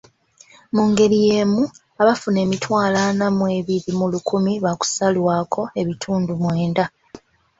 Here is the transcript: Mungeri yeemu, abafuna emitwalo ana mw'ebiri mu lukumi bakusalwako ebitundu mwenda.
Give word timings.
Mungeri 0.73 1.17
yeemu, 1.27 1.63
abafuna 2.01 2.37
emitwalo 2.45 2.97
ana 3.09 3.27
mw'ebiri 3.37 3.91
mu 3.99 4.05
lukumi 4.13 4.53
bakusalwako 4.63 5.61
ebitundu 5.81 6.31
mwenda. 6.41 6.85